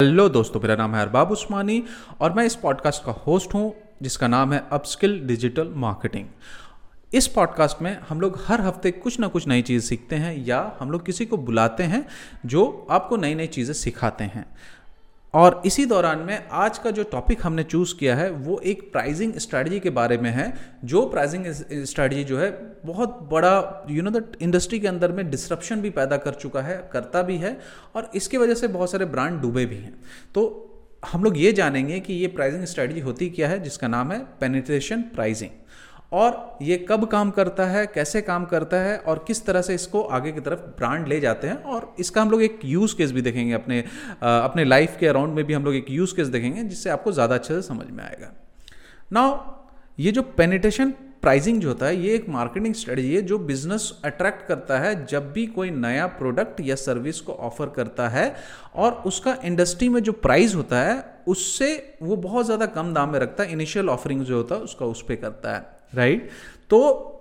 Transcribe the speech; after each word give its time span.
Hello 0.00 0.28
दोस्तों, 0.28 0.60
मेरा 0.60 0.74
नाम 0.76 0.94
है 0.94 1.02
अरबाब 1.02 1.30
उस्मानी 1.30 1.82
और 2.20 2.32
मैं 2.32 2.44
इस 2.44 2.54
पॉडकास्ट 2.54 3.04
का 3.04 3.12
होस्ट 3.12 3.54
हूँ, 3.54 3.74
जिसका 4.02 4.28
नाम 4.28 4.52
है 4.52 4.62
अपस्किल 4.72 5.18
डिजिटल 5.26 5.68
मार्केटिंग 5.76 6.26
इस 7.14 7.26
पॉडकास्ट 7.26 7.82
में 7.82 7.98
हम 8.08 8.20
लोग 8.20 8.38
हर 8.46 8.60
हफ़्ते 8.60 8.90
कुछ 8.90 9.20
ना 9.20 9.28
कुछ 9.28 9.46
नई 9.48 9.62
चीज़ 9.62 9.84
सीखते 9.84 10.16
हैं 10.16 10.36
या 10.46 10.76
हम 10.80 10.90
लोग 10.90 11.06
किसी 11.06 11.26
को 11.26 11.36
बुलाते 11.36 11.82
हैं 11.82 12.06
जो 12.46 12.86
आपको 12.90 13.16
नई 13.16 13.34
नई 13.34 13.46
चीज़ें 13.46 13.74
सिखाते 13.74 14.24
हैं। 14.24 14.44
और 15.36 15.60
इसी 15.66 15.84
दौरान 15.86 16.18
में 16.18 16.46
आज 16.50 16.78
का 16.78 16.90
जो 16.90 17.02
टॉपिक 17.02 17.40
हमने 17.42 17.62
चूज़ 17.62 17.94
किया 17.94 18.14
है, 18.16 18.30
वो 18.30 18.58
एक 18.60 18.82
प्राइजिंग 18.92 19.32
स्ट्रैटेजी 19.34 19.80
के 19.80 19.90
बारे 19.90 20.16
में 20.18 20.30
है, 20.30 20.52
जो 20.84 21.04
प्राइजिंग 21.06 21.44
स्ट्रैटेजी 21.84 22.24
जो 22.24 22.38
है, 22.38 22.50
बहुत 22.84 23.18
बड़ा 23.32 23.84
यू 23.90 24.02
नो 24.02 24.10
दैट 24.10 24.36
इंडस्ट्री 24.42 24.78
के 24.80 24.88
अंदर 24.88 25.12
में 25.12 25.30
डिसरप्शन 25.30 25.80
भी 25.80 25.90
पैदा 25.90 26.16
कर 26.16 26.34
चुका 26.34 26.60
है, 26.60 26.78
करता 26.92 27.22
भी 27.22 27.36
है, 27.36 27.56
और 27.96 28.10
इसकी 28.14 28.36
वजह 28.36 28.54
से 28.54 28.68
बहुत 28.68 28.90
सारे 28.90 29.04
ब्रांड 29.06 29.40
डूबे 29.40 29.66
भी 29.66 29.76
हैं। 29.76 29.94
तो 30.34 30.46
हम 31.02 31.24
लोग 31.24 31.38
ये 31.38 31.52
जानेंगे 31.52 32.00
कि 32.00 32.14
ये 32.14 32.26
प्राइजिंग 32.28 32.64
स्ट्रैटेजी 32.64 33.00
होती 33.00 33.28
क्या 33.30 33.48
है, 33.48 33.62
जिसका 33.62 33.88
नाम 33.88 34.12
है 34.12 34.18
पेनिट्रेशन 34.40 35.02
प्राइजिंग 35.14 35.50
और 36.12 36.58
ये 36.62 36.76
कब 36.90 37.04
काम 37.06 37.30
करता 37.30 37.66
है 37.66 37.86
कैसे 37.86 38.20
काम 38.22 38.44
करता 38.44 38.76
है 38.76 38.98
और 38.98 39.24
किस 39.28 39.44
तरह 39.46 39.62
से 39.62 39.74
इसको 39.74 40.02
आगे 40.10 40.32
की 40.32 40.40
तरफ़ 40.40 40.60
ब्रांड 40.78 41.08
ले 41.08 41.20
जाते 41.20 41.46
हैं 41.46 41.62
और 41.64 41.94
इसका 41.98 42.22
हम 42.22 42.30
लोग 42.30 42.42
एक 42.42 42.60
यूज़ 42.64 42.96
केस 42.96 43.12
भी 43.12 43.22
देखेंगे 43.22 43.52
अपने 43.52 43.82
आ, 44.22 44.38
अपने 44.38 44.64
लाइफ 44.64 44.96
के 45.00 45.06
अराउंड 45.06 45.34
में 45.34 45.44
भी 45.44 45.54
हम 45.54 45.64
लोग 45.64 45.74
एक 45.74 45.90
यूज़ 45.90 46.14
केस 46.16 46.28
देखेंगे 46.28 46.62
जिससे 46.62 46.90
आपको 46.90 47.12
ज़्यादा 47.12 47.34
अच्छे 47.34 47.54
से 47.54 47.62
समझ 47.62 47.90
में 47.90 48.04
आएगा। 48.04 48.32
नाउ 49.12 49.38
ये 49.98 50.12
जो 50.12 50.22
पेनिटेशन 50.22 50.94
प्राइसिंग 51.22 51.60
जो 51.60 51.68
होता 51.68 51.86
है 51.86 51.96
ये 51.96 52.14
एक 52.14 52.28
मार्केटिंग 52.28 52.74
स्ट्रेटजी 52.74 53.14
है 53.14 53.20
जो 53.22 53.38
बिज़नेस 53.38 53.92
अट्रैक्ट 54.04 54.46
करता 54.46 54.78
है 54.78 55.06
जब 55.06 55.32
भी 55.32 55.46
कोई 55.46 55.70
नया 55.70 56.06
प्रोडक्ट 56.06 56.60
या 56.60 56.74
सर्विस 56.74 57.20
को 57.20 57.32
ऑफ़र 57.32 57.68
करता 57.76 58.08
है 58.08 58.34
और 58.74 58.92
उसका 59.06 59.36
इंडस्ट्री 59.44 59.88
में 59.88 60.02
जो 60.02 60.12
प्राइस 60.12 60.54
होता 60.54 60.82
है 60.82 61.04
उससे 61.28 61.98
वो 62.02 62.16
बहुत 62.16 62.44
ज़्यादा 62.46 62.66
कम 62.66 62.92
दाम 62.94 63.12
में 63.12 63.18
रखता 63.18 63.44
है। 63.44 63.52
इनिशियल 63.52 63.88
ऑफरिंग 63.88 64.24
जो 64.24 64.36
होता 64.36 64.54
है 64.54 64.60
उसका 64.60 64.86
उस 64.86 65.02
पर 65.02 65.16
करता 65.16 65.56
है। 65.56 65.75
राइट 65.92 66.28
तो 66.70 67.12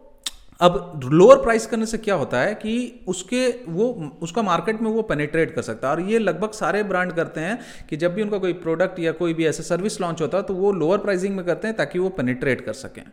अब 0.62 1.02
लोअर 1.04 1.42
प्राइस 1.44 1.66
करने 1.68 1.86
से 1.86 1.98
क्या 1.98 2.16
होता 2.16 2.42
है 2.42 2.54
कि 2.56 3.04
उसके 3.08 3.48
वो, 3.68 4.12
उसका 4.22 4.42
मार्केट 4.42 4.82
में 4.82 4.90
वो 4.92 5.02
पेनिट्रेट 5.02 5.54
कर 5.56 5.62
सकता 5.62 5.88
है। 5.88 5.96
और 5.96 6.02
ये 6.02 6.20
लगभग 6.20 6.52
सारे 6.52 6.84
ब्रांड 6.84 7.12
करते 7.12 7.42
हैं 7.42 7.60
कि 7.90 7.98
जब 7.98 8.14
भी 8.14 8.22
उनका 8.22 8.38
कोई 8.38 8.54
प्रोडक्ट 8.54 9.00
या 9.00 9.12
कोई 9.12 9.34
भी 9.34 9.46
ऐसा 9.46 9.64
सर्विस 9.64 10.00
लॉन्च 10.02 10.22
होता 10.22 10.38
है 10.38 10.44
तो 10.44 10.54
वो 10.54 10.72
लोअर 10.72 10.98
प्राइसिंग 10.98 11.36
में 11.36 11.46
करते 11.46 11.68
हैं 11.68 11.78
ताकि 11.78 12.00
वो 12.00 12.10
पेनिट्रेट 12.10 12.62
कर 12.62 12.74
सकें 12.74 13.04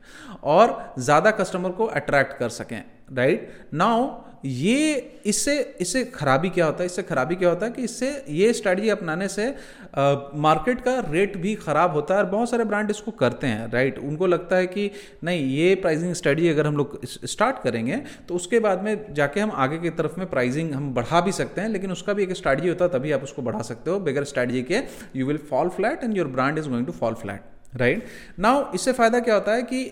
और 0.42 0.94
ज़्यादा 0.98 1.30
कस्टमर 1.30 1.70
को 1.70 1.86
अट्रैक्ट 1.86 2.38
कर 2.38 2.48
सकें 2.48 2.82
राइट 3.12 3.68
नाउ 3.74 4.06
ये 4.44 5.20
इससे 5.26 5.58
इससे 5.80 6.04
खराबी 6.04 6.48
क्या 6.50 6.66
होता 6.66 6.82
है? 6.82 6.86
इससे 6.86 7.02
खराबी 7.02 7.36
क्या 7.36 7.48
होता 7.48 7.66
है 7.66 7.72
कि 7.72 7.82
इससे 7.82 8.08
ये 8.30 8.52
स्ट्रैटेजी 8.52 8.88
अपनाने 8.88 9.28
से 9.28 9.46
मार्केट 10.38 10.80
का 10.80 10.98
रेट 11.10 11.36
भी 11.36 11.54
ख़राब 11.56 11.92
होता 11.92 12.14
है 12.14 12.20
और 12.20 12.26
बहुत 12.26 12.50
सारे 12.50 12.64
ब्रांड 12.64 12.90
इसको 12.90 13.10
करते 13.12 13.46
हैं 13.46 13.70
राइट 13.72 13.98
उनको 14.00 14.26
लगता 14.26 14.56
है 14.56 14.66
कि 14.66 14.90
नहीं, 15.24 15.44
ये 15.46 15.74
प्राइसिंग 15.76 16.12
स्ट्रैटेजी 16.14 16.48
अगर 16.48 16.66
हम 16.66 16.76
लोग 16.76 16.98
स्टार्ट 17.04 17.62
करेंगे 17.62 17.96
तो 18.28 18.34
उसके 18.34 18.60
बाद 18.60 18.82
में 18.84 19.14
जाके 19.14 19.40
हम 19.40 19.50
आगे 19.56 19.78
की 19.78 19.90
तरफ़ 19.92 20.18
में 20.18 20.28
प्राइसिंग 20.30 20.72
हम 20.74 20.92
बढ़ा 20.94 21.20
भी 21.20 21.32
सकते 21.32 21.60
हैं, 21.60 21.68
लेकिन 21.68 21.92
उसका 21.92 22.12
भी 22.12 22.22
एक 22.22 22.32
स्ट्रैटेजी 22.36 22.68
होता 22.68 22.84
है, 22.84 22.90
तभी 22.90 23.12
आप 23.12 23.22
उसको 23.22 23.42
बढ़ा 23.42 23.62
सकते 23.62 23.90
हो। 23.90 23.98
बगैर 24.00 24.24
स्ट्रैटेजी 24.24 24.62
के 24.62 24.80
you 25.16 25.26
will 25.26 25.38
fall 25.50 25.68
flat 25.70 26.04
and 26.04 26.16
your 26.16 26.28
brand 26.28 26.58
is 26.58 26.68
going 26.68 26.86
to 26.86 26.92
fall 26.94 27.14
flat 27.14 27.76
right 27.76 28.06
now 28.40 28.72
इससे 28.74 28.92
फ़ायदा 28.92 29.20
क्या 29.20 29.34
होता 29.34 29.52
है 29.52 29.62
कि 29.62 29.84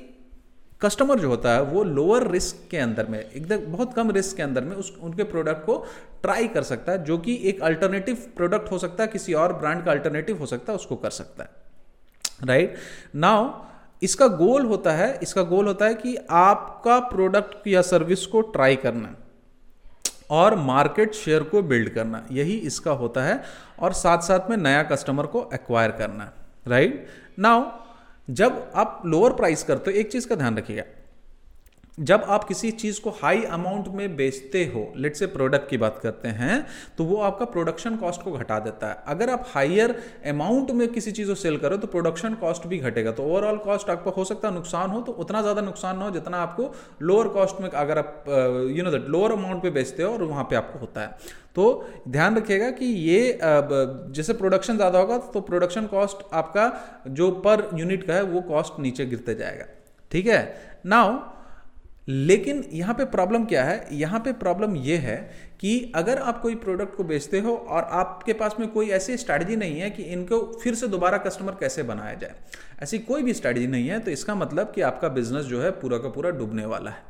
कस्टमर 0.83 1.19
जो 1.19 1.29
होता 1.29 1.53
है, 1.53 1.63
वो 1.63 1.83
लोअर 1.85 2.27
रिस्क 2.31 2.69
के 2.71 2.79
अंदर 2.79 3.07
में, 3.07 3.19
एकदम 3.21 3.73
बहुत 3.73 3.95
कम 3.95 4.11
रिस्क 4.11 4.37
के 4.37 4.43
अंदर 4.43 4.65
में 4.65 4.77
उस, 4.77 4.93
उनके 5.03 5.25
प्रोडक्ट 5.25 5.65
को 5.67 5.77
ट्राई 6.23 6.49
कर 6.49 6.63
सकता 6.63 6.93
है, 6.93 7.05
जो 7.05 7.19
कि 7.19 7.39
एक 7.45 7.63
अल्टरनेटिव 7.63 8.23
प्रोडक्ट 8.37 8.71
हो 8.71 8.79
सकता 8.79 9.03
है, 9.03 9.09
किसी 9.09 9.35
और 9.35 9.53
ब्रांड 9.53 9.85
का 9.85 9.91
अल्टरनेटिव 9.91 10.39
हो 10.39 10.47
सकता 10.47 10.73
है, 10.73 10.77
उसको 10.77 10.97
कर 10.97 11.11
सकता 11.11 11.45
है। 11.45 12.47
राइट 12.47 12.77
नाउ 13.17 13.51
इसका 14.03 14.27
गोल 14.27 14.67
होता 14.67 14.93
है, 14.93 15.19
इसका 15.23 15.43
गोल 15.43 15.67
होता 15.67 15.87
है 15.87 15.95
कि 15.95 16.17
आपका 16.31 16.99
प्रोडक्ट 17.09 17.67
या 17.69 17.83
सर्विस 17.83 18.25
को 18.27 18.41
ट्राई 18.41 18.77
करना 18.77 19.15
और 20.31 20.55
मार्केट 20.57 21.15
शेयर 21.15 21.43
को 21.43 21.63
बिल्ड 21.63 21.89
करना 21.89 22.25
यही 22.33 22.57
इसका 22.65 22.93
होता 22.93 23.23
है, 23.23 23.43
और 23.79 23.93
साथ 23.93 24.23
साथ 24.23 24.51
में 24.51 24.57
नया 24.57 24.83
कस्टमर 24.83 25.27
को 25.27 25.49
एक्वायर 25.55 25.91
करना 25.91 26.33
राइट 26.67 27.07
नाउ 27.39 27.63
जब 28.31 28.73
आप 28.75 29.03
लोअर 29.07 29.33
प्राइस 29.33 29.63
करते 29.63 29.91
हो 29.91 29.97
एक 29.97 30.11
चीज़ 30.13 30.29
का 30.29 30.35
ध्यान 30.35 30.59
रखिएगा। 30.59 30.83
जब 32.01 32.23
आप 32.27 32.45
किसी 32.45 32.71
चीज़ 32.73 33.01
को 33.01 33.11
हाई 33.13 33.43
अमाउंट 33.47 33.89
में 33.95 34.17
बेचते 34.17 34.65
हो 34.67 34.83
लेट 34.97 35.17
से 35.17 35.27
प्रोडक्ट 35.29 35.69
की 35.71 35.77
बात 35.77 35.99
करते 36.03 36.29
हैं 36.31 36.65
तो 36.99 37.05
वो 37.05 37.17
आपका 37.23 37.45
प्रोडक्शन 37.47 37.97
कॉस्ट 37.97 38.23
को 38.23 38.33
घटा 38.33 38.59
देता 38.59 38.89
है। 38.89 38.97
अगर 39.07 39.31
आप 39.31 39.47
हाइयर 39.49 39.95
अमाउंट 40.27 40.71
में 40.71 40.87
किसी 40.89 41.13
चीज़ 41.13 41.29
को 41.29 41.35
सेल 41.35 41.57
करो 41.59 41.77
तो 41.77 41.87
प्रोडक्शन 41.87 42.35
कॉस्ट 42.37 42.67
भी 42.67 42.79
घटेगा। 42.81 43.13
तो 43.13 43.25
ओवरऑल 43.25 43.57
कॉस्ट 43.59 43.91
आपका 43.91 44.11
हो 44.11 44.25
सकता 44.25 44.49
है 44.49 44.55
नुकसान 44.55 44.91
हो 44.91 45.01
तो 45.01 45.13
उतना 45.15 45.43
ज़्यादा 45.43 45.63
नुकसान 45.63 45.99
ना 45.99 46.05
हो, 46.05 46.11
जितना 46.11 46.39
आपको 46.39 46.73
लोअर 47.03 47.29
कॉस्ट 47.31 47.61
में 47.61 47.69
अगर 47.71 47.99
आप 47.99 48.25
you 48.77 48.85
know 48.85 48.91
that 48.91 49.09
lower 49.09 49.33
amount 49.33 49.63
पे 49.63 49.71
बेचते 49.71 50.03
हो 50.03 50.13
और 50.13 50.23
वहाँ 50.25 50.45
पे 50.45 50.57
आपको 50.57 50.79
होता 50.79 51.01
है। 51.01 51.39
तो 51.55 51.65
ध्यान 52.09 52.37
रखिएगा 52.37 52.71
कि 52.73 52.87
ये 52.87 53.39
जैसे 53.43 54.33
प्रोडक्शन 54.35 54.77
ज़्यादा 54.77 54.99
होगा 54.99 55.19
तो 55.35 55.41
प्रोडक्शन 55.43 55.87
कॉस्ट 55.87 56.25
आपका 56.35 57.05
जो 57.11 57.31
पर 57.47 57.69
यूनिट 57.75 58.07
का 58.07 58.15
है, 58.15 58.23
वो 58.23 58.41
कॉस्ट 58.43 58.81
नीचे 58.81 59.07
गिरते 59.07 59.35
जाएगा। 59.35 59.65
ठीक 60.11 60.27
है? 60.27 60.41
नाउ 60.87 61.19
लेकिन 62.11 62.65
यहाँ 62.73 62.95
पे 62.95 63.05
प्रॉब्लम 63.07 63.45
क्या 63.45 63.65
है? 63.65 63.87
यहाँ 63.93 64.21
पे 64.21 64.33
प्रॉब्लम 64.35 64.77
यह 64.77 65.01
है 65.01 65.17
कि 65.61 65.93
अगर 65.97 66.19
आप 66.19 66.41
कोई 66.43 66.55
प्रोडक्ट 66.55 66.95
को 66.97 67.05
बेचते 67.05 67.41
हो 67.41 67.55
और 67.55 67.83
आपके 67.93 68.33
पास 68.33 68.57
में 68.61 68.69
कोई 68.69 68.89
ऐसी 68.91 69.17
स्ट्रैटेजी 69.17 69.57
नहीं 69.57 69.81
है 69.81 69.91
कि 69.91 70.03
इनको 70.05 70.41
फिर 70.63 70.75
से 70.75 70.89
दोबारा 70.89 71.19
कस्टमर 71.19 71.57
कैसे 71.61 71.83
बनाया 71.83 72.15
जाए। 72.15 72.35
ऐसी 72.83 72.99
कोई 73.01 73.23
भी 73.23 73.35
स्ट्रैटेजी 73.35 73.67
नहीं 73.67 73.89
है 73.89 73.99
तो 73.99 74.11
इसका 74.11 74.35
मतलब 74.35 74.73
कि 74.75 74.81
आपका 74.81 75.09
बिज़नेस 75.09 75.45
जो 75.45 75.61
है 75.63 75.71
पूरा 75.71 75.99
का 75.99 76.09
पूरा 76.09 76.31
डूबने 76.31 76.65
वाला 76.67 76.91
है। 76.91 77.09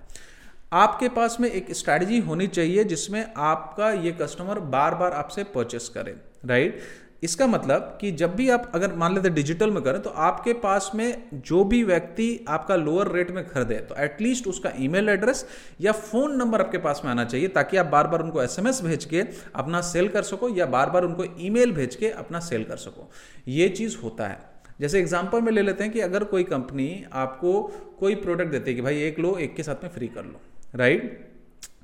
आपके 0.72 1.08
पास 1.08 1.36
में 1.40 1.50
एक 1.50 1.72
स्ट्रैटेजी 1.72 2.18
होनी 2.20 2.46
चाहिए 2.46 2.84
जिसमें 2.84 3.24
आपका 3.36 3.90
ये 3.92 4.12
कस्टमर 4.12 4.58
बार 4.70 4.94
बार 4.94 5.12
आपसे 5.12 5.44
परचेस 5.54 5.88
करे 5.88 6.16
राइट 6.44 6.80
इसका 7.22 7.46
मतलब 7.46 7.98
कि 8.00 8.10
जब 8.12 8.34
भी 8.36 8.48
आप 8.50 8.70
अगर 8.74 8.94
मान 8.94 9.14
लेते 9.14 9.30
डिजिटल 9.30 9.70
में 9.70 9.82
करें 9.82 10.00
तो 10.02 10.10
आपके 10.10 10.52
पास 10.60 10.90
में 10.94 11.28
जो 11.34 11.62
भी 11.64 11.82
व्यक्ति 11.84 12.28
आपका 12.48 12.76
लोअर 12.76 13.10
रेट 13.12 13.30
में 13.30 13.46
खरीदे 13.48 13.74
तो 13.80 13.94
एटलीस्ट 14.02 14.46
उसका 14.46 14.72
ईमेल 14.80 15.08
एड्रेस 15.08 15.44
या 15.80 15.92
फ़ोन 15.92 16.36
नंबर 16.36 16.60
आपके 16.60 16.78
पास 16.78 17.02
में 17.04 17.10
आना 17.10 17.24
चाहिए, 17.24 17.48
ताकि 17.48 17.76
आप 17.76 17.86
बार 17.86 18.06
बार 18.06 18.22
उनको 18.22 18.42
एसएमएस 18.42 18.82
भेज 18.82 19.04
के 19.04 19.24
अपना 19.54 19.80
सेल 19.82 20.08
कर 20.08 20.22
सको 20.22 20.48
या 20.48 20.66
बार 20.66 20.90
बार 20.90 21.04
उनको 21.04 21.24
ईमेल 21.40 21.72
भेज 21.72 21.94
के 21.94 22.10
अपना 22.10 22.40
सेल 22.40 22.64
कर 22.64 22.76
सको। 22.78 23.10
ये 23.48 23.68
चीज़ 23.70 23.96
होता 24.02 24.26
है। 24.26 24.38
जैसे 24.80 24.98
एग्ज़ाम्पल 24.98 25.40
में 25.40 25.52
ले 25.52 25.62
लेते 25.62 25.84
हैं 25.84 25.92
कि 25.92 26.00
अगर 26.00 26.24
कोई 26.24 26.44
कंपनी 26.44 27.04
आपको 27.14 27.60
कोई 28.00 28.14
प्रोडक्ट 28.16 28.50
देती 28.50 28.70
है 28.70 28.76
कि 28.76 28.82
भाई 28.82 29.02
एक 29.02 29.18
लो, 29.18 29.36
एक 29.36 29.54
के 29.56 29.62
साथ 29.62 29.84
में 29.84 29.90
फ्री 29.90 30.08
कर 30.08 30.24
लो 30.24 30.40
राइट 30.74 31.26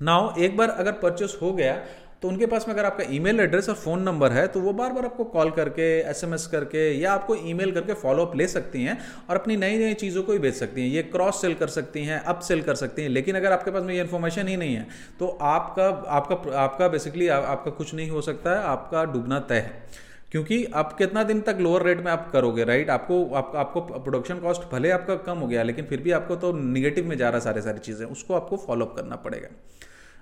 नाउ 0.02 0.34
एक 0.38 0.56
बार 0.56 0.68
अगर 0.70 0.92
परचेस 0.92 1.38
हो 1.42 1.52
गया 1.52 1.74
तो 2.22 2.28
उनके 2.28 2.46
पास 2.46 2.66
में 2.68 2.74
अगर 2.74 2.84
आपका 2.84 3.04
ईमेल 3.10 3.40
एड्रेस 3.40 3.68
और 3.68 3.74
फ़ोन 3.74 4.02
नंबर 4.02 4.32
है 4.32 4.46
तो 4.48 4.60
वो 4.60 4.72
बार 4.72 4.92
बार 4.92 5.04
आपको 5.04 5.24
कॉल 5.26 5.50
करके 5.50 5.82
एसएमएस 6.00 6.46
करके 6.46 6.90
या 6.92 7.12
आपको 7.12 7.34
ईमेल 7.48 7.72
करके 7.72 7.94
फॉलोअप 7.94 8.36
ले 8.36 8.46
सकती 8.48 8.82
हैं 8.82 8.98
और 9.30 9.36
अपनी 9.36 9.56
नई 9.56 9.78
नई 9.78 9.94
चीज़ों 9.94 10.22
को 10.22 10.32
ही 10.32 10.38
बेच 10.38 10.54
सकती 10.54 10.80
हैं। 10.80 10.88
ये 10.88 11.02
क्रॉस 11.02 11.40
सेल 11.42 11.54
कर 11.54 11.68
सकती 11.68 12.04
हैं 12.04 12.20
अप 12.24 12.40
सेल 12.40 12.62
कर 12.62 12.74
सकती 12.74 13.02
हैं 13.02 13.08
लेकिन 13.08 13.36
अगर 13.36 13.52
आपके 13.52 13.70
पास 13.70 13.82
में 13.82 13.94
ये 13.94 14.00
इन्फॉर्मेशन 14.00 14.48
ही 14.48 14.56
नहीं 14.56 14.74
है 14.74 14.86
तो 15.18 15.26
आपका 15.42 15.88
आपका 16.10 16.58
आपका 16.58 16.88
बेसिकली 16.88 17.28
आपका 17.28 17.70
कुछ 17.70 17.94
नहीं 17.94 18.10
हो 18.10 18.20
सकता 18.22 18.58
है 18.58 18.64
आपका 18.66 19.04
डूबना 19.04 19.38
तय 19.40 19.58
है। 19.58 20.04
क्योंकि 20.32 20.64
आप 20.74 20.92
कितना 20.98 21.22
दिन 21.24 21.40
तक 21.40 21.58
लोअर 21.60 21.82
रेट 21.82 22.00
में 22.04 22.10
आप 22.12 22.30
करोगे 22.32 22.64
राइट 22.64 22.90
आपको 22.90 23.24
आप, 23.34 23.52
आपको 23.56 23.80
प्रोडक्शन 23.80 24.38
कॉस्ट 24.38 24.62
भले 24.72 24.90
आपका 24.90 25.14
कम 25.26 25.38
हो 25.38 25.46
गया 25.46 25.62
लेकिन 25.62 25.84
फिर 25.84 26.00
भी 26.00 26.10
आपको 26.12 26.36
तो 26.36 26.52
निगेटिव 26.54 27.08
में 27.08 27.16
जा 27.16 27.28
रहा 27.30 27.40
सारे 27.40 27.62
सारी 27.62 27.78
चीज़ें 27.78 28.06
उसको 28.06 28.34
आपको 28.34 28.56
फॉलोअप 28.56 28.96
करना 28.96 29.16
पड़ेगा। 29.18 29.48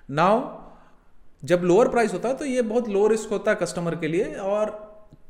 नाउ 0.09 0.39
जब 1.43 1.61
लोअर 1.63 1.87
प्राइस 1.87 2.13
होता 2.13 2.29
है 2.29 2.35
तो 2.35 2.45
ये 2.45 2.61
बहुत 2.63 2.89
लो 2.89 3.07
रिस्क 3.07 3.29
होता 3.29 3.51
है 3.51 3.57
कस्टमर 3.57 3.95
के 3.95 4.07
लिए 4.07 4.33
और 4.45 4.69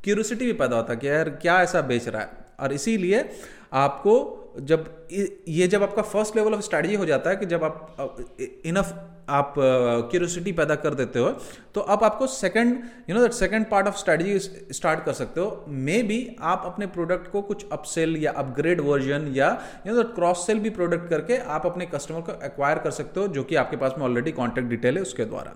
क्यूरियोसिटी 0.04 0.46
भी 0.46 0.54
पैदा 0.54 0.76
होता 0.76 0.94
है 0.94 1.00
कि 1.00 1.08
यार 1.08 1.30
क्या 1.42 1.62
ऐसा 1.62 1.82
बेच 1.82 2.08
रहा 2.08 2.22
है। 2.22 2.46
और 2.60 2.74
इसीलिए 2.74 3.30
आपको 3.74 4.14
जब 4.62 5.08
ये 5.50 5.68
जब 5.68 5.84
आपका 5.84 6.02
फ़र्स्ट 6.02 6.36
लेवल 6.36 6.54
ऑफ़ 6.54 6.62
स्ट्रैटेजी 6.62 6.96
हो 6.96 7.06
जाता 7.06 7.30
है 7.30 7.36
कि 7.36 7.46
जब 7.46 7.64
आप 7.64 8.18
इनफ 8.66 8.94
आप 9.30 9.54
क्यूरियोसिटी 9.58 10.52
पैदा 10.52 10.76
कर 10.76 10.94
देते 10.94 11.20
हो 11.20 11.30
तो 11.76 11.82
अब 11.82 12.04
आपको 12.04 12.28
second 12.28 12.84
you 13.10 13.16
know 13.16 13.22
that 13.22 13.32
second 13.32 13.66
part 13.70 13.88
of 13.88 13.96
strategy 13.98 14.40
start 14.74 15.04
कर 15.06 15.14
सकते 15.14 15.42
हो। 15.42 15.66
मे 15.68 16.02
बी 16.04 16.20
आप 16.42 16.64
अपने 16.66 16.88
प्रोडक्ट 16.88 17.32
को 17.32 17.42
कुछ 17.42 17.66
अपसेल 17.72 18.16
या 18.18 18.32
अपग्रेड 18.38 18.82
वर्जन 18.82 19.32
या 19.36 19.50
you 19.88 19.94
know 19.94 20.02
that 20.04 20.16
cross 20.16 20.46
sell 20.48 20.60
भी 20.60 20.70
प्रोडक्ट 20.70 21.10
करके 21.10 21.38
आप 21.38 21.66
अपने 21.66 21.86
कस्टमर 21.86 22.22
को 22.22 22.44
एक्वायर 22.46 22.80
कर 22.80 22.92
सकते 22.92 23.20
हो, 23.20 23.28
जो 23.28 23.44
कि 23.44 23.56
आपके 23.56 23.78
पास 23.78 23.96
में 23.98 24.06
ऑलरेडी 24.06 24.32
कॉन्टैक्ट 24.32 24.70
डिटेल 24.70 24.96
है 24.96 25.02
उसके 25.02 25.26
द्वारा। 25.26 25.56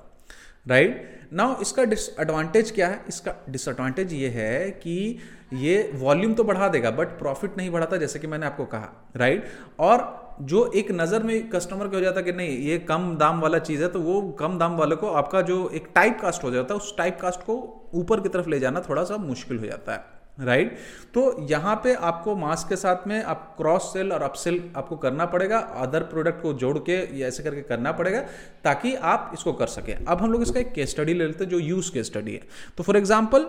राइट 0.70 1.30
नाउ 1.34 1.62
इसका 1.62 1.84
डिसएडवांटेज 1.84 2.72
क्या 2.72 2.88
है? 2.88 3.04
इसका 3.08 3.36
डिसएडवांटेज 3.50 4.14
ये 4.14 4.30
है 4.30 4.70
कि 4.72 5.18
ये 5.54 5.92
वॉल्यूम 5.96 6.34
तो 6.34 6.44
बढ़ा 6.44 6.68
देगा 6.68 6.92
बट 6.92 7.08
प्रॉफिट 7.20 7.58
नहीं 7.58 7.70
बढ़ाता 7.72 7.98
जैसे 7.98 8.20
कि 8.20 8.28
मैंने 8.28 8.46
आपको 8.46 8.66
कहा 8.66 9.12
राइट 9.18 9.48
और 9.80 10.38
जो 10.42 10.66
एक 10.76 10.92
नज़र 10.92 11.24
में 11.24 11.50
कस्टमर 11.50 11.88
को 11.88 11.96
हो 11.96 12.02
जाता 12.02 12.22
कि 12.22 12.32
नहीं, 12.32 12.58
ये 12.60 12.78
कम 12.80 13.16
दाम 13.18 13.42
वाला 13.42 13.60
चीज़ 13.60 13.82
है 13.84 13.88
तो 13.90 14.02
वो 14.02 14.22
कम 14.40 14.58
दाम 14.60 14.78
वाले 14.78 14.96
को 14.96 15.08
आपका 15.14 15.42
जो 15.42 15.70
एक 15.70 15.88
टाइप 15.96 16.20
कास्ट 16.22 16.44
हो 16.44 16.52
जाता 16.52 16.74
है, 16.74 16.80
उस 16.80 16.96
टाइप 16.98 17.18
कास्ट 17.22 17.40
को 17.40 17.56
ऊपर 17.94 18.22
की 18.22 18.30
तरफ़ 18.30 18.50
ले 18.50 18.60
जाना 18.60 18.82
थोड़ा 18.90 19.04
सा 19.04 19.18
मुश्किल 19.18 19.58
हो 19.60 19.66
जाता 19.66 19.94
है। 19.94 20.19
राइट? 20.40 20.78
तो 21.14 21.46
यहाँ 21.50 21.76
पे 21.84 21.94
आपको 21.94 22.36
मास्क 22.36 22.70
के 22.70 22.76
साथ 22.76 23.08
में 23.08 23.22
आप 23.24 23.54
क्रॉस 23.58 23.92
सेल 23.94 24.12
और 24.14 24.22
अपसेल 24.22 24.62
आपको 24.78 24.96
करना 24.98 25.26
पड़ेगा, 25.26 25.58
अदर 25.58 26.04
प्रोडक्ट 26.06 26.42
को 26.42 26.54
जोड़ 26.56 26.78
के 26.80 26.98
या 27.20 27.28
ऐसे 27.28 27.44
करके 27.44 27.62
करना 27.64 27.92
पड़ेगा 27.92 28.20
ताकि 28.64 28.94
आप 28.96 29.32
इसको 29.34 29.54
कर 29.54 29.68
सकें 29.70 29.96
अब 29.96 30.22
हम 30.22 30.32
लोग 30.32 30.42
इसका 30.42 30.60
एक 30.60 30.74
केस 30.74 30.90
स्टडी 30.90 31.14
ले 31.14 31.26
लेते 31.26 31.44
हैं 31.44 31.52
जो 31.52 31.60
यूज़ 31.60 31.92
केस 31.94 32.06
स्टडी 32.06 32.34
है 32.34 32.42
तो 32.78 32.84
फॉर 32.84 32.98
एग्ज़ाम्पल 32.98 33.48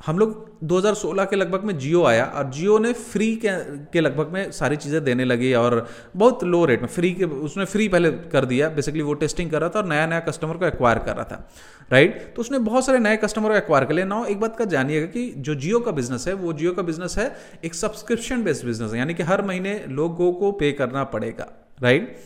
हम 0.00 0.18
लोग 0.18 0.30
2016 0.68 1.26
के 1.30 1.36
लगभग 1.36 1.64
में 1.64 1.76
जियो 1.78 2.04
आया 2.04 2.24
और 2.26 2.50
जियो 2.50 2.78
ने 2.78 2.92
फ्री 2.92 3.34
के 3.36 3.50
के 3.92 4.00
लगभग 4.00 4.32
में 4.32 4.50
सारी 4.52 4.76
चीज़ें 4.76 5.02
देने 5.04 5.24
लगी 5.24 5.52
और 5.54 5.86
बहुत 6.16 6.44
लो 6.44 6.64
रेट 6.64 6.80
में 6.80 6.88
फ्री 6.88 7.12
के, 7.12 7.24
उसने 7.24 7.64
फ्री 7.64 7.88
पहले 7.88 8.10
कर 8.32 8.44
दिया। 8.44 8.68
बेसिकली 8.68 9.02
वो 9.02 9.14
टेस्टिंग 9.14 9.50
कर 9.50 9.60
रहा 9.60 9.68
था 9.68 9.78
और 9.78 9.86
नया 9.86 10.06
नया 10.06 10.20
कस्टमर 10.20 10.56
को 10.56 10.66
एक्वायर 10.66 10.98
कर 10.98 11.16
रहा 11.16 11.24
था 11.24 11.48
राइट 11.92 12.32
तो 12.36 12.40
उसने 12.40 12.58
बहुत 12.60 12.86
सारे 12.86 12.98
नए 12.98 13.16
कस्टमर 13.16 13.48
को 13.48 13.56
एक्वायर 13.56 13.84
कर 13.84 13.94
लिया 13.94 14.06
नाउ 14.06 14.24
एक 14.26 14.40
बात 14.40 14.56
का 14.56 14.64
जानिएगा 14.66 15.06
कि 15.06 15.28
जो 15.38 15.54
जियो 15.54 15.80
का 15.80 15.90
बिज़नेस 15.92 16.26
है, 16.28 16.34
वो 16.34 16.52
जियो 16.52 16.72
का 16.72 16.82
बिज़नेस 16.82 17.18
है 17.18 17.30
एक 17.64 17.74
सब्सक्रिप्शन 17.74 18.44
बेस्ड 18.44 18.66
बिज़नेस 18.66 18.92
है, 18.92 18.98
यानी 18.98 19.14
कि 19.14 19.22
हर 19.22 19.42
महीने 19.44 19.80
लोगों 19.88 20.32
को 20.32 20.52
पे 20.52 20.72
करना 20.72 21.04
पड़ेगा 21.06 21.52
राइट 21.82 22.18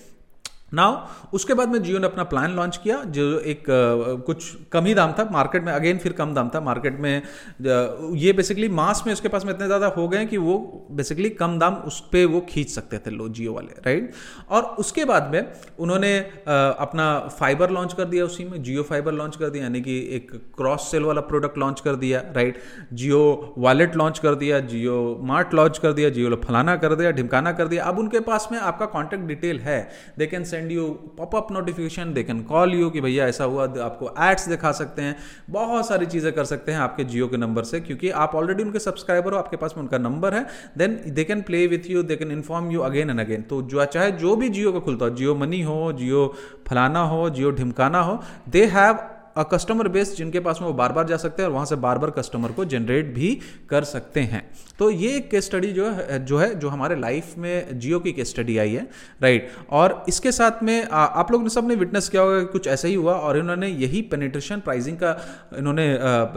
नाउ 0.72 1.06
उसके 1.32 1.54
बाद 1.54 1.68
में 1.68 1.82
जियो 1.82 1.98
ने 1.98 2.06
अपना 2.06 2.22
प्लान 2.24 2.52
लॉन्च 2.52 2.76
किया 2.76 3.02
जो 3.06 3.38
एक 3.40 3.60
uh, 3.60 4.22
कुछ 4.26 4.56
कम 4.72 4.84
ही 4.84 4.94
दाम 4.94 5.12
था 5.12 5.28
मार्केट 5.32 5.64
में 5.64 5.72
अगेन 5.72 5.98
फिर 5.98 6.12
कम 6.12 6.34
दाम 6.34 6.48
था 6.54 6.60
मार्केट 6.60 6.98
में 7.00 7.22
ये 8.16 8.32
बेसिकली 8.32 8.68
मास 8.68 9.02
में 9.06 9.12
उसके 9.12 9.28
पास 9.28 9.44
में 9.44 9.52
इतने 9.54 9.66
ज़्यादा 9.66 9.86
हो 9.86 10.08
गए 10.08 10.24
कि 10.26 10.36
वो 10.36 10.56
बेसिकली 10.90 11.30
कम 11.30 11.58
दाम 11.58 11.74
उस 11.74 12.00
पर 12.00 12.24
वो 12.26 12.40
खींच 12.40 12.68
सकते 12.68 12.98
थे 12.98 13.10
लो 13.10 13.28
जियो 13.28 13.52
वाले 13.52 13.80
राइट 13.86 14.12
और 14.50 14.62
उसके 14.78 15.04
बाद 15.04 15.30
में 15.32 15.52
उन्होंने 15.78 16.12
uh, 16.20 16.46
अपना 16.78 17.06
फाइबर 17.40 17.70
लॉन्च 17.70 17.92
कर 17.92 18.04
दिया 18.04 18.24
उसी 18.24 18.44
में 18.44 18.62
जियो 18.62 18.82
फाइबर 18.82 19.12
लॉन्च 19.12 19.36
कर 19.36 19.50
दिया 19.50 19.64
यानी 19.64 19.80
कि 19.80 19.98
एक 20.16 20.30
क्रॉस 20.56 20.90
सेल 20.90 21.02
वाला 21.02 21.20
प्रोडक्ट 21.30 21.58
लॉन्च 21.58 21.80
कर 21.80 21.96
दिया 21.96 22.22
राइट 22.36 22.58
जियो 22.92 23.54
वॉलेट 23.58 23.96
लॉन्च 23.96 24.18
कर 24.18 24.34
दिया 24.34 24.60
जियो 24.72 24.98
मार्ट 25.22 25.54
लॉन्च 25.54 25.78
कर 25.78 25.92
दिया 25.92 26.10
जियो 26.10 26.36
फलाना 26.44 26.76
कर 26.76 26.94
दिया 26.94 27.10
ढिमकाना 27.10 27.52
कर 27.52 27.68
दिया। 27.68 27.84
अब 27.84 27.98
उनके 27.98 28.20
पास 28.20 28.48
में 28.52 28.58
आपका 28.58 28.86
कॉन्टैक्ट 28.86 29.24
डिटेल 29.24 29.60
है। 29.60 29.80
They 30.18 30.26
can 30.26 30.44
send 30.44 30.63
you 30.70 30.88
popup 31.18 31.52
notification 31.52 32.12
they 32.14 32.22
can 32.22 32.42
call 32.44 32.74
you 32.74 32.90
कि 32.90 33.00
भैया 33.00 33.26
ऐसा 33.28 33.44
हुआ 33.44 33.64
आपको 33.82 34.10
एड्स 34.20 34.48
दिखा 34.48 34.72
सकते 34.72 35.02
हैं। 35.02 35.16
बहुत 35.50 35.88
सारी 35.88 36.06
चीज़ें 36.06 36.32
कर 36.32 36.44
सकते 36.44 36.72
हैं 36.72 36.78
आपके 36.80 37.04
जियो 37.04 37.28
के 37.28 37.36
नंबर 37.36 37.64
से, 37.64 37.80
क्योंकि 37.80 38.10
आप 38.10 38.34
ऑलरेडी 38.34 38.62
उनके 38.62 38.78
सब्सक्राइबर 38.78 39.32
हो, 39.32 39.38
आपके 39.38 39.56
पास 39.56 39.74
में 39.76 39.82
उनका 39.82 39.98
नंबर 39.98 40.34
है 40.34 40.46
then 40.78 41.00
they 41.08 41.24
can 41.24 41.42
play 41.42 41.66
with 41.66 41.90
you 41.90 42.02
they 42.02 42.16
can 42.16 42.32
inform 42.32 42.70
you 42.70 42.80
again 42.82 43.10
and 43.10 43.20
again 43.20 43.42
तो 43.42 43.62
जो, 43.62 43.84
चाहे 43.84 44.10
जो 44.12 44.36
भी 44.36 44.48
जियो 44.48 44.72
का 44.72 44.78
खुलता 44.80 45.04
हो, 45.04 45.10
जियो 45.12 45.34
मनी 45.34 45.62
हो, 45.62 45.92
जियो 45.92 46.26
फलाना 46.68 47.02
हो, 47.04 47.28
जियो 47.30 47.50
ढिमकाना 47.52 48.00
हो 48.00 48.20
दे 48.48 48.64
हैव 48.66 48.98
कस्टमर 49.42 49.88
बेस 49.88 50.16
जिनके 50.16 50.40
पास 50.40 50.58
में 50.60 50.68
वो 50.68 50.74
बार 50.74 50.92
बार 50.92 51.06
जा 51.06 51.16
सकते 51.16 51.42
हैं 51.42 51.48
और 51.48 51.54
वहाँ 51.54 51.66
से 51.66 51.76
बार 51.76 51.98
बार 51.98 52.10
कस्टमर 52.10 52.52
को 52.52 52.64
जनरेट 52.64 53.14
भी 53.14 53.38
कर 53.68 53.84
सकते 53.84 54.20
हैं। 54.20 54.42
तो 54.78 54.90
ये 54.90 55.16
एक 55.16 55.30
केस 55.30 55.44
स्टडी 55.44 55.72
जो 55.72 55.90
है 55.90 56.24
जो 56.24 56.38
है 56.38 56.54
जो 56.54 56.68
हमारे 56.68 56.96
लाइफ 56.96 57.34
में 57.38 57.78
जियो 57.78 57.98
की 58.00 58.12
केस 58.12 58.30
स्टडी 58.30 58.58
आई 58.58 58.72
है 58.74 58.86
राइट 59.22 59.50
और 59.70 60.04
इसके 60.08 60.32
साथ 60.32 60.62
में 60.62 60.88
आ, 60.88 61.04
आप 61.04 61.32
लोग 61.32 61.42
ने 61.42 61.48
सबने 61.48 61.74
विटनेस 61.74 62.08
किया 62.08 62.22
होगा 62.22 62.40
कुछ 62.44 62.66
ऐसा 62.66 62.88
ही 62.88 62.94
हुआ 62.94 63.14
और 63.14 63.38
इन्होंने 63.38 63.68
यही 63.68 64.02
पेनिट्रेशन 64.02 64.60
प्राइसिंग 64.60 64.96
का 64.96 65.16
इन्होंने 65.58 65.86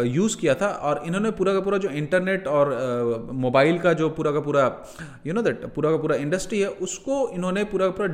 यूज़ 0.10 0.38
किया 0.38 0.54
था 0.54 0.68
और 0.68 1.04
इन्होंने 1.06 1.32
पूरा 1.32 1.54
का 1.54 1.60
पूरा 1.60 1.78
जो 1.78 1.90
इंटरनेट 1.90 2.48
और 2.48 3.30
मोबाइल 3.34 3.80
का 3.80 3.94
जो 3.94 4.10
पूरा 4.10 4.32
का 4.32 4.40
पूरा 4.40 4.66
यू 5.28 5.34
नो 5.34 5.42
दैट 5.42 5.66
पूरा 5.66 5.92
का 5.92 5.98
पूरा 5.98 6.16
इंडस्ट्री 6.16 6.60
है 6.60 6.68
उसको 6.68 7.30
इन्होंने 7.30 7.64
पूरा 7.64 7.88
का 7.88 7.92
पूरा 7.92 8.08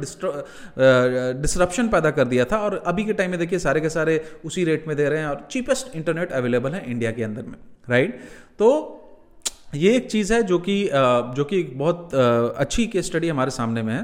डिस्ट्रप्शन 1.41 1.88
पैदा 1.88 2.12
कर 2.12 2.25
दिया 2.25 2.45
था 2.45 2.57
और 2.57 2.83
अभी 2.88 3.06
के 3.06 3.13
टाइम 3.13 3.31
में 3.31 3.39
देखिए 3.39 3.59
सारे 3.59 3.81
के 3.81 3.89
सारे 3.89 4.18
उसी 4.45 4.63
रेट 4.74 4.88
में 4.88 4.96
दे 4.98 5.10
रहे 5.10 5.20
हैं 5.20 5.28
और 5.28 5.48
चीपेस्ट 5.52 5.96
इंटरनेट 5.96 6.31
अवेलेबल 6.31 6.72
है 6.72 6.84
इंडिया 6.92 7.12
के 7.12 7.24
अंदर 7.24 7.44
में 7.44 7.58
राइट 7.90 8.20
तो 8.60 8.70
ये 9.75 9.96
एक 9.96 10.10
चीज़ 10.12 10.34
है 10.34 10.42
जो 10.44 10.58
कि 10.60 10.75
जो 11.38 11.44
कि 11.44 11.62
बहुत 11.75 12.14
अच्छी 12.14 12.86
केस 12.88 13.06
स्टडी 13.06 13.30
हमारे 13.30 13.52
सामने 13.52 13.81
में 13.81 13.94
है। 13.94 14.02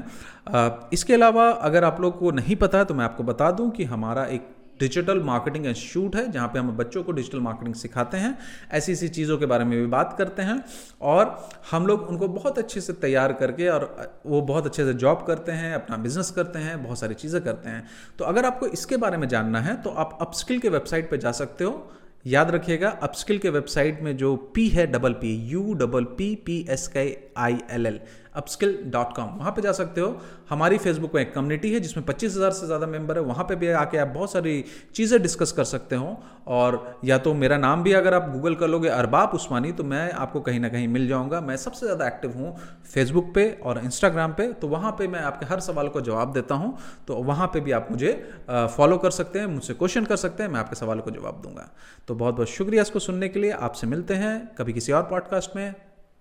इसके 0.92 1.14
अलावा 1.14 1.44
अगर 1.68 1.84
आप 1.84 2.00
लोग 2.00 2.18
को 2.18 2.30
नहीं 2.30 2.56
पता 2.56 2.82
तो 2.84 2.94
मैं 2.94 3.04
आपको 3.04 3.22
बता 3.22 3.50
दूँ 3.50 3.70
कि 3.70 3.84
हमारा 3.84 4.24
एक 4.28 4.48
डिजिटल 4.80 5.20
मार्केटिंग 5.22 5.66
इंस्टीट्यूट 5.66 6.16
है, 6.16 6.30
जहाँ 6.32 6.48
पे 6.48 6.58
हम 6.58 6.70
बच्चों 6.76 7.02
को 7.02 7.12
डिजिटल 7.12 7.40
मार्केटिंग 7.40 7.74
सिखाते 7.74 8.16
हैं, 8.16 8.36
ऐसी 8.72 8.92
ऐसी 8.92 9.08
चीज़ों 9.10 9.38
के 9.38 9.46
बारे 9.46 9.64
में 9.64 9.78
भी 9.80 9.86
बात 9.88 10.14
करते 10.18 10.42
हैं, 10.42 10.62
और 11.02 11.48
हम 11.70 11.86
लोग 11.86 12.08
उनको 12.08 12.28
बहुत 12.30 12.58
अच्छे 12.58 12.80
से 12.80 12.92
तैयार 13.02 13.32
करके 13.32 13.68
और 13.68 13.86
वो 14.26 14.40
बहुत 14.42 14.66
अच्छे 14.66 14.84
से 14.84 14.94
जॉब 14.94 15.24
करते 15.26 15.52
हैं, 15.52 15.74
अपना 15.74 15.96
बिज़नेस 15.98 16.30
करते 16.30 16.58
हैं, 16.58 16.82
बहुत 16.82 16.98
सारी 16.98 17.14
चीज़ें 17.16 17.40
करते 17.42 17.68
हैं। 17.68 17.86
तो 18.18 18.24
अगर 18.24 18.44
आपको 18.44 18.66
इसके 18.68 18.96
बारे 18.98 19.16
में 19.16 19.28
जानना 19.28 19.60
है 19.60 19.80
तो 19.82 19.90
आप 19.92 20.18
अपस्किल 20.20 20.58
के 20.58 20.68
वेबसाइट 20.68 21.10
पर 21.10 21.16
जा 21.16 21.32
सकते 21.34 21.64
हो। 21.64 21.90
याद 22.26 22.50
रखिएगा, 22.50 22.88
अपस्किल 23.02 23.38
के 23.38 23.50
वेबसाइट 23.50 24.00
में 24.02 24.16
जो 24.16 24.34
पी 24.54 24.68
है, 24.68 24.86
double 24.86 25.12
P 25.14 25.34
U 25.48 25.72
double 25.74 26.04
P 26.16 26.34
P 26.46 26.58
S 26.70 26.86
K 26.88 27.04
I 27.36 27.58
L 27.70 27.86
L 27.86 27.98
upskill 28.34 28.78
dot 28.86 29.14
com 29.16 29.28
वहाँ 29.38 29.52
पर 29.52 29.62
जा 29.62 29.72
सकते 29.72 30.00
हो। 30.00 30.20
हमारी 30.50 30.78
फेसबुक 30.78 31.14
में 31.14 31.20
एक 31.22 31.32
कम्युनिटी 31.34 31.72
है 31.72 31.80
जिसमें 31.80 32.04
पच्चीस 32.06 32.36
हज़ार 32.36 32.50
से 32.52 32.66
ज़्यादा 32.66 32.86
मेंबर 32.86 33.16
है। 33.16 33.22
वहाँ 33.24 33.44
पर 33.44 33.54
भी 33.54 33.68
आके 33.70 33.98
आप 33.98 34.08
बहुत 34.08 34.32
सारी 34.32 34.64
चीज़ें 34.94 35.20
डिस्कस 35.22 35.52
कर 35.52 35.64
सकते 35.66 35.96
हो। 35.96 36.16
और 36.48 37.00
या 37.04 37.16
तो 37.18 37.32
मेरा 37.34 37.56
नाम 37.58 37.82
भी 37.82 37.92
अगर 37.92 38.14
आप 38.14 38.28
गूगल 38.30 38.54
कर 38.54 38.68
लोगे, 38.68 38.88
अरबाब 38.88 39.30
उस्मानी 39.30 39.72
तो 39.72 39.84
मैं 39.84 40.10
आपको 40.12 40.40
कहीं 40.40 40.60
ना 40.60 40.68
कहीं 40.68 40.88
मिल 40.88 41.08
जाऊँगा। 41.08 41.40
मैं 41.40 41.56
सबसे 41.56 41.86
ज़्यादा 41.86 42.06
एक्टिव 42.06 42.32
हूँ 42.32 42.56
फेसबुक 42.92 43.32
पे 43.34 43.50
और 43.62 43.78
इंस्टाग्राम 43.78 44.32
पे। 44.32 44.46
तो 44.52 44.68
वहाँ 44.68 44.92
पर 44.92 45.08
मैं 45.08 45.20
आपके 45.22 45.46
हर 45.46 45.60
सवाल 45.60 45.88
को 45.88 46.00
जवाब 46.02 46.32
देता 46.32 46.54
हूँ। 46.54 46.76
तो 47.06 47.16
वहाँ 47.24 47.46
पर 47.46 47.60
भी 47.60 47.72
आप 47.72 47.88
मुझे 47.90 48.12
फॉलो 48.48 48.98
कर 48.98 49.10
सकते 49.12 49.38
हैं, 49.38 49.46
मुझसे 49.48 49.74
क्वेश्चन 49.74 50.04
कर 50.04 50.16
सकते 50.16 50.42
हैं, 50.42 50.50
मैं 50.50 50.60
आपके 50.60 50.76
सवाल 50.76 51.00
को 51.00 51.10
जवाब 51.10 51.40
दूँगा। 51.42 51.68
तो 52.08 52.14
बहुत 52.14 52.34
बहुत 52.34 52.48
शुक्रिया 52.48 52.82
इसको 52.82 52.98
सुनने 53.00 53.28
के 53.28 53.40
लिए। 53.40 53.50
आपसे 53.52 53.86
मिलते 53.86 54.14
हैं 54.14 54.34
कभी 54.58 54.72
किसी 54.72 54.92
और 54.92 55.02
पॉडकास्ट 55.02 55.56
में। 55.56 55.72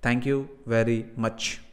थैंक 0.03 0.27
यू 0.27 0.45
वेरी 0.67 1.03
मच 1.19 1.68